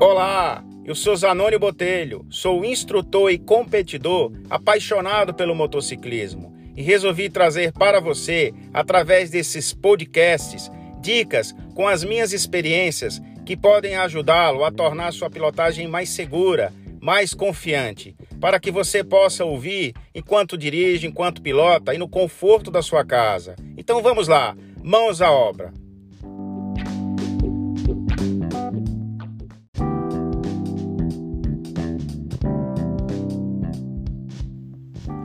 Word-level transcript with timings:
Olá, 0.00 0.64
eu 0.84 0.94
sou 0.94 1.16
Zanoni 1.16 1.58
Botelho, 1.58 2.24
sou 2.30 2.64
instrutor 2.64 3.32
e 3.32 3.36
competidor 3.36 4.30
apaixonado 4.48 5.34
pelo 5.34 5.56
motociclismo 5.56 6.54
e 6.76 6.82
resolvi 6.82 7.28
trazer 7.28 7.72
para 7.72 8.00
você, 8.00 8.54
através 8.72 9.28
desses 9.28 9.74
podcasts, 9.74 10.70
dicas 11.00 11.52
com 11.74 11.88
as 11.88 12.04
minhas 12.04 12.32
experiências 12.32 13.20
que 13.44 13.56
podem 13.56 13.96
ajudá-lo 13.96 14.64
a 14.64 14.70
tornar 14.70 15.12
sua 15.12 15.28
pilotagem 15.28 15.88
mais 15.88 16.10
segura, 16.10 16.72
mais 17.00 17.34
confiante, 17.34 18.14
para 18.40 18.60
que 18.60 18.70
você 18.70 19.02
possa 19.02 19.44
ouvir 19.44 19.94
enquanto 20.14 20.56
dirige, 20.56 21.08
enquanto 21.08 21.42
pilota 21.42 21.92
e 21.92 21.98
no 21.98 22.08
conforto 22.08 22.70
da 22.70 22.82
sua 22.82 23.04
casa. 23.04 23.56
Então 23.76 24.00
vamos 24.00 24.28
lá, 24.28 24.56
mãos 24.80 25.20
à 25.20 25.32
obra. 25.32 25.72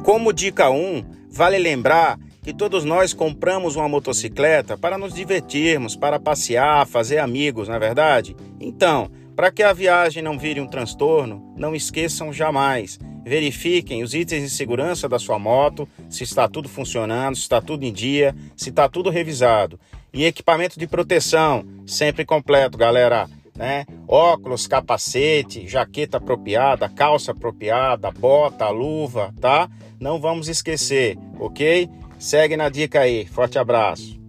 Como 0.03 0.34
dica 0.34 0.70
1, 0.70 1.05
vale 1.30 1.57
lembrar 1.57 2.20
que 2.43 2.53
todos 2.53 2.84
nós 2.84 3.13
compramos 3.13 3.77
uma 3.77 3.88
motocicleta 3.88 4.77
para 4.77 4.98
nos 4.98 5.13
divertirmos, 5.13 5.95
para 5.95 6.20
passear, 6.20 6.85
fazer 6.85 7.20
amigos, 7.20 7.70
não 7.70 7.76
é 7.76 7.79
verdade? 7.79 8.35
Então, 8.59 9.09
para 9.34 9.49
que 9.49 9.63
a 9.63 9.71
viagem 9.71 10.21
não 10.21 10.38
vire 10.38 10.59
um 10.59 10.67
transtorno, 10.67 11.53
não 11.55 11.73
esqueçam 11.73 12.34
jamais. 12.34 12.99
Verifiquem 13.23 14.03
os 14.03 14.13
itens 14.13 14.43
de 14.43 14.49
segurança 14.49 15.07
da 15.07 15.17
sua 15.17 15.39
moto, 15.39 15.88
se 16.09 16.26
está 16.26 16.49
tudo 16.49 16.67
funcionando, 16.67 17.38
se 17.38 17.43
está 17.43 17.62
tudo 17.62 17.85
em 17.85 17.93
dia, 17.93 18.35
se 18.57 18.71
está 18.71 18.90
tudo 18.90 19.09
revisado. 19.09 19.79
E 20.13 20.26
equipamento 20.26 20.77
de 20.77 20.85
proteção, 20.85 21.63
sempre 21.88 22.26
completo, 22.26 22.77
galera 22.77 23.29
né? 23.55 23.85
Óculos, 24.07 24.68
capacete, 24.68 25.68
jaqueta 25.68 26.18
apropriada, 26.18 26.90
calça 26.90 27.32
apropriada, 27.32 28.12
bota, 28.12 28.70
luva, 28.70 29.34
tá? 29.40 29.70
Não 29.99 30.20
vamos 30.20 30.48
esquecer, 30.48 31.18
ok? 31.40 31.90
Segue 32.18 32.57
na 32.57 32.70
dica 32.70 33.01
aí. 33.01 33.26
Forte 33.26 33.60
abraço. 33.60 34.21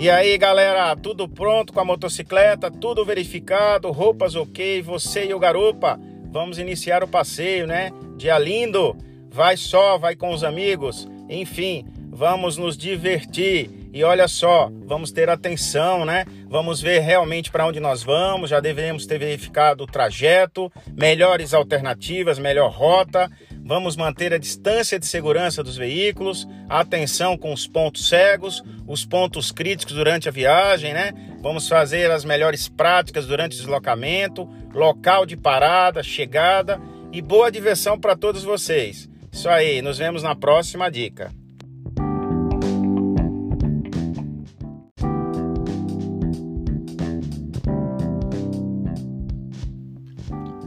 E 0.00 0.08
aí, 0.08 0.38
galera, 0.38 0.96
tudo 0.96 1.28
pronto 1.28 1.74
com 1.74 1.80
a 1.80 1.84
motocicleta, 1.84 2.70
tudo 2.70 3.04
verificado, 3.04 3.90
roupas 3.90 4.34
ok, 4.34 4.80
você 4.80 5.26
e 5.26 5.34
o 5.34 5.38
garupa, 5.38 6.00
vamos 6.32 6.58
iniciar 6.58 7.04
o 7.04 7.08
passeio, 7.08 7.66
né? 7.66 7.90
Dia 8.16 8.38
lindo 8.38 8.96
vai 9.30 9.56
só, 9.56 9.96
vai 9.96 10.16
com 10.16 10.32
os 10.32 10.42
amigos, 10.44 11.08
enfim, 11.28 11.86
vamos 12.10 12.56
nos 12.56 12.76
divertir. 12.76 13.70
E 13.92 14.04
olha 14.04 14.28
só, 14.28 14.70
vamos 14.86 15.10
ter 15.10 15.28
atenção, 15.28 16.04
né? 16.04 16.24
Vamos 16.48 16.80
ver 16.80 17.00
realmente 17.00 17.50
para 17.50 17.66
onde 17.66 17.80
nós 17.80 18.04
vamos. 18.04 18.50
Já 18.50 18.60
devemos 18.60 19.04
ter 19.04 19.18
verificado 19.18 19.82
o 19.82 19.86
trajeto, 19.86 20.70
melhores 20.96 21.52
alternativas, 21.52 22.38
melhor 22.38 22.70
rota. 22.70 23.28
Vamos 23.64 23.96
manter 23.96 24.32
a 24.32 24.38
distância 24.38 24.98
de 24.98 25.06
segurança 25.06 25.62
dos 25.62 25.76
veículos, 25.76 26.46
atenção 26.68 27.36
com 27.36 27.52
os 27.52 27.66
pontos 27.66 28.08
cegos, 28.08 28.62
os 28.86 29.04
pontos 29.04 29.50
críticos 29.50 29.94
durante 29.94 30.28
a 30.28 30.32
viagem, 30.32 30.92
né? 30.92 31.12
Vamos 31.40 31.68
fazer 31.68 32.10
as 32.12 32.24
melhores 32.24 32.68
práticas 32.68 33.26
durante 33.26 33.54
o 33.54 33.58
deslocamento, 33.58 34.48
local 34.72 35.26
de 35.26 35.36
parada, 35.36 36.02
chegada 36.02 36.80
e 37.12 37.20
boa 37.20 37.50
diversão 37.50 37.98
para 37.98 38.16
todos 38.16 38.44
vocês. 38.44 39.08
Isso 39.32 39.48
aí, 39.48 39.80
nos 39.80 39.98
vemos 39.98 40.22
na 40.22 40.34
próxima 40.34 40.90
dica. 40.90 41.32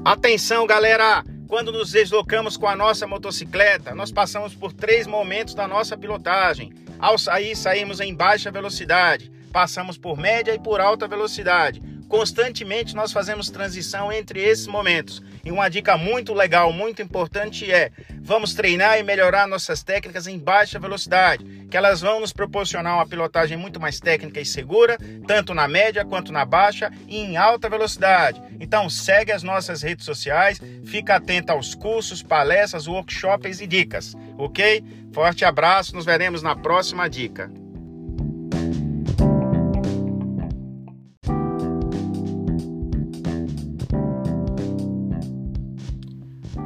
Atenção, 0.04 0.66
galera! 0.66 1.24
Quando 1.48 1.72
nos 1.72 1.92
deslocamos 1.92 2.58
com 2.58 2.68
a 2.68 2.76
nossa 2.76 3.06
motocicleta, 3.06 3.94
nós 3.94 4.12
passamos 4.12 4.56
por 4.56 4.74
três 4.74 5.06
momentos 5.06 5.54
da 5.54 5.68
nossa 5.68 5.96
pilotagem. 5.96 6.74
Ao 6.98 7.18
sair, 7.18 7.56
saímos 7.56 8.00
em 8.00 8.16
baixa 8.16 8.50
velocidade, 8.50 9.32
passamos 9.52 9.98
por 9.98 10.18
média 10.18 10.54
e 10.54 10.60
por 10.60 10.82
alta 10.82 11.08
velocidade 11.08 11.93
Constantemente 12.08 12.96
nós 12.96 13.12
fazemos 13.12 13.50
transição 13.50 14.12
entre 14.12 14.42
esses 14.42 14.68
momentos. 14.68 15.22
E 15.44 15.52
uma 15.52 15.70
dica 15.70 15.98
muito 15.98 16.34
legal, 16.34 16.72
muito 16.72 17.02
importante 17.02 17.70
é: 17.72 17.92
vamos 18.22 18.54
treinar 18.54 19.00
e 19.00 19.04
melhorar 19.04 19.48
nossas 19.48 19.84
técnicas 19.84 20.28
em 20.28 20.38
baixa 20.38 20.80
velocidade, 20.80 21.44
que 21.70 21.76
elas 21.76 22.02
vão 22.02 22.20
nos 22.20 22.32
proporcionar 22.32 22.96
uma 22.96 23.08
pilotagem 23.08 23.58
muito 23.58 23.80
mais 23.80 24.00
técnica 24.00 24.40
e 24.40 24.46
segura, 24.46 24.98
tanto 25.28 25.54
na 25.54 25.68
média 25.68 26.06
quanto 26.06 26.32
na 26.32 26.46
baixa 26.46 26.92
e 27.08 27.18
em 27.18 27.36
alta 27.36 27.70
velocidade. 27.70 28.42
Então 28.60 28.90
segue 28.90 29.32
as 29.32 29.44
nossas 29.44 29.82
redes 29.82 30.06
sociais, 30.06 30.62
fica 30.86 31.16
atento 31.16 31.52
aos 31.52 31.76
cursos, 31.76 32.24
palestras, 32.24 32.88
workshops 32.88 33.60
e 33.60 33.68
dicas, 33.68 34.14
ok? 34.38 34.84
Forte 35.12 35.46
abraço, 35.46 35.96
nos 35.96 36.06
veremos 36.06 36.42
na 36.42 36.56
próxima 36.56 37.10
dica. 37.10 37.63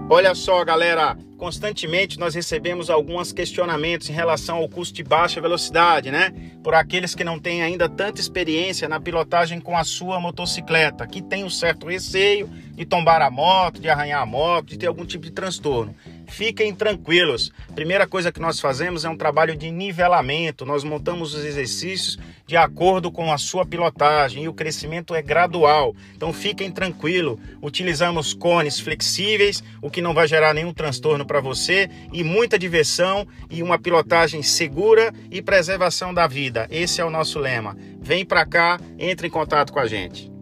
Olha 0.09 0.33
só, 0.33 0.63
galera, 0.63 1.17
constantemente 1.37 2.17
nós 2.17 2.33
recebemos 2.33 2.89
alguns 2.89 3.33
questionamentos 3.33 4.09
em 4.09 4.13
relação 4.13 4.59
ao 4.59 4.69
custo 4.69 4.95
de 4.95 5.03
baixa 5.03 5.41
velocidade, 5.41 6.09
né? 6.09 6.33
Por 6.63 6.73
aqueles 6.73 7.13
que 7.13 7.25
não 7.25 7.37
têm 7.37 7.61
ainda 7.61 7.89
tanta 7.89 8.21
experiência 8.21 8.87
na 8.87 9.01
pilotagem 9.01 9.59
com 9.59 9.77
a 9.77 9.83
sua 9.83 10.17
motocicleta, 10.17 11.05
que 11.05 11.21
tem 11.21 11.43
um 11.43 11.49
certo 11.49 11.87
receio 11.87 12.47
de 12.47 12.85
tombar 12.85 13.21
a 13.21 13.29
moto, 13.29 13.81
de 13.81 13.89
arranhar 13.89 14.21
a 14.21 14.25
moto, 14.25 14.67
de 14.67 14.77
ter 14.77 14.87
algum 14.87 15.05
tipo 15.05 15.25
de 15.25 15.31
transtorno. 15.31 15.93
Fiquem 16.37 16.71
tranquilos. 16.71 17.51
Primeira 17.73 18.05
coisa 18.05 18.31
que 18.31 18.39
nós 18.39 18.59
fazemos 18.59 19.03
é 19.03 19.09
um 19.09 19.17
trabalho 19.17 19.55
de 19.55 19.71
nivelamento. 19.71 20.67
Nós 20.67 20.83
montamos 20.83 21.33
os 21.33 21.43
exercícios 21.43 22.19
de 22.45 22.55
acordo 22.55 23.11
com 23.11 23.33
a 23.33 23.39
sua 23.39 23.65
pilotagem 23.65 24.43
e 24.43 24.47
o 24.47 24.53
crescimento 24.53 25.15
é 25.15 25.21
gradual. 25.23 25.95
Então 26.15 26.31
fiquem 26.31 26.69
tranquilos. 26.69 27.39
Utilizamos 27.59 28.35
cones 28.35 28.79
flexíveis, 28.79 29.63
o 29.81 29.89
que 29.89 29.99
não 29.99 30.13
vai 30.13 30.27
gerar 30.27 30.53
nenhum 30.53 30.71
transtorno 30.71 31.25
para 31.25 31.41
você 31.41 31.89
e 32.13 32.23
muita 32.23 32.59
diversão 32.59 33.27
e 33.49 33.63
uma 33.63 33.79
pilotagem 33.79 34.43
segura 34.43 35.11
e 35.31 35.41
preservação 35.41 36.13
da 36.13 36.27
vida. 36.27 36.67
Esse 36.69 37.01
é 37.01 37.03
o 37.03 37.09
nosso 37.09 37.39
lema. 37.39 37.75
Vem 37.99 38.23
para 38.23 38.45
cá, 38.45 38.79
entre 38.99 39.25
em 39.25 39.31
contato 39.31 39.73
com 39.73 39.79
a 39.79 39.87
gente. 39.87 40.36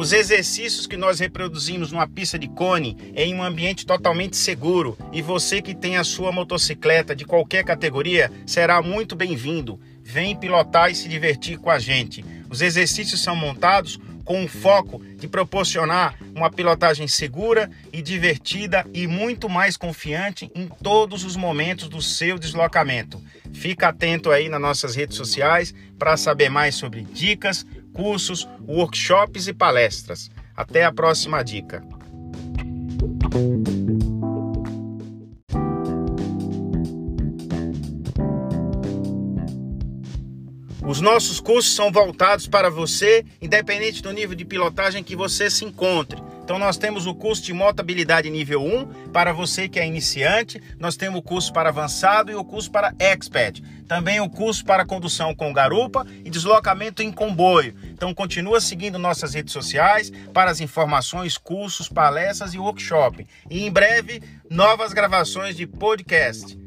Os 0.00 0.14
exercícios 0.14 0.86
que 0.86 0.96
nós 0.96 1.20
reproduzimos 1.20 1.92
numa 1.92 2.08
pista 2.08 2.38
de 2.38 2.48
cone 2.48 2.96
em 3.14 3.34
um 3.34 3.42
ambiente 3.42 3.84
totalmente 3.84 4.34
seguro 4.34 4.96
e 5.12 5.20
você 5.20 5.60
que 5.60 5.74
tem 5.74 5.98
a 5.98 6.04
sua 6.04 6.32
motocicleta 6.32 7.14
de 7.14 7.26
qualquer 7.26 7.66
categoria 7.66 8.32
será 8.46 8.80
muito 8.80 9.14
bem-vindo. 9.14 9.78
Vem 10.02 10.34
pilotar 10.34 10.90
e 10.90 10.94
se 10.94 11.06
divertir 11.06 11.58
com 11.58 11.68
a 11.68 11.78
gente. 11.78 12.24
Os 12.48 12.62
exercícios 12.62 13.22
são 13.22 13.36
montados 13.36 14.00
com 14.24 14.42
o 14.42 14.48
foco 14.48 15.02
de 15.16 15.28
proporcionar 15.28 16.16
uma 16.34 16.50
pilotagem 16.50 17.06
segura 17.06 17.70
e 17.92 18.00
divertida 18.00 18.86
e 18.94 19.06
muito 19.06 19.50
mais 19.50 19.76
confiante 19.76 20.50
em 20.54 20.66
todos 20.82 21.24
os 21.24 21.36
momentos 21.36 21.90
do 21.90 22.00
seu 22.00 22.38
deslocamento. 22.38 23.20
Fica 23.52 23.88
atento 23.88 24.30
aí 24.30 24.48
nas 24.48 24.60
nossas 24.60 24.94
redes 24.94 25.16
sociais 25.16 25.74
para 25.98 26.16
saber 26.16 26.48
mais 26.48 26.74
sobre 26.74 27.02
dicas, 27.02 27.66
cursos, 27.92 28.48
workshops 28.66 29.46
e 29.48 29.52
palestras. 29.52 30.30
Até 30.56 30.84
a 30.84 30.92
próxima 30.92 31.42
dica. 31.42 31.82
Os 40.90 41.00
nossos 41.00 41.38
cursos 41.38 41.72
são 41.72 41.92
voltados 41.92 42.48
para 42.48 42.68
você, 42.68 43.24
independente 43.40 44.02
do 44.02 44.12
nível 44.12 44.34
de 44.34 44.44
pilotagem 44.44 45.04
que 45.04 45.14
você 45.14 45.48
se 45.48 45.64
encontre. 45.64 46.20
Então 46.50 46.58
nós 46.58 46.76
temos 46.76 47.06
o 47.06 47.14
curso 47.14 47.44
de 47.44 47.52
motabilidade 47.52 48.28
nível 48.28 48.60
1 48.60 49.12
para 49.12 49.32
você 49.32 49.68
que 49.68 49.78
é 49.78 49.86
iniciante, 49.86 50.60
nós 50.80 50.96
temos 50.96 51.20
o 51.20 51.22
curso 51.22 51.52
para 51.52 51.68
avançado 51.68 52.32
e 52.32 52.34
o 52.34 52.44
curso 52.44 52.68
para 52.72 52.92
expert. 52.98 53.62
Também 53.86 54.20
o 54.20 54.28
curso 54.28 54.64
para 54.64 54.84
condução 54.84 55.32
com 55.32 55.52
garupa 55.52 56.04
e 56.24 56.28
deslocamento 56.28 57.04
em 57.04 57.12
comboio. 57.12 57.76
Então 57.92 58.12
continua 58.12 58.60
seguindo 58.60 58.98
nossas 58.98 59.32
redes 59.32 59.52
sociais 59.52 60.10
para 60.34 60.50
as 60.50 60.60
informações, 60.60 61.38
cursos, 61.38 61.88
palestras 61.88 62.52
e 62.52 62.58
workshop. 62.58 63.24
E 63.48 63.64
em 63.64 63.70
breve 63.70 64.20
novas 64.50 64.92
gravações 64.92 65.54
de 65.54 65.68
podcast. 65.68 66.58